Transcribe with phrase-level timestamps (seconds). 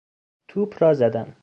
[0.47, 1.35] توپ را زدن